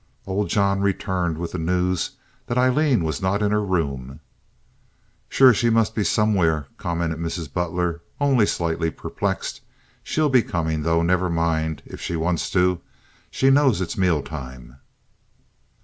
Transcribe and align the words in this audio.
Old 0.25 0.49
John 0.49 0.81
returned 0.81 1.37
with 1.37 1.51
the 1.51 1.59
news 1.59 2.15
that 2.47 2.57
Aileen 2.57 3.03
was 3.03 3.21
not 3.21 3.43
in 3.43 3.51
her 3.51 3.63
room. 3.63 4.19
"Sure 5.29 5.53
she 5.53 5.69
must 5.69 5.93
be 5.93 6.03
somewhere," 6.03 6.65
commented 6.77 7.19
Mrs. 7.19 7.53
Butler, 7.53 8.01
only 8.19 8.47
slightly 8.47 8.89
perplexed. 8.89 9.61
"She'll 10.01 10.27
be 10.27 10.41
comin', 10.41 10.81
though, 10.81 11.03
never 11.03 11.29
mind, 11.29 11.83
if 11.85 12.01
she 12.01 12.15
wants 12.15 12.49
to. 12.49 12.81
She 13.29 13.51
knows 13.51 13.79
it's 13.79 13.95
meal 13.95 14.23
time." 14.23 14.77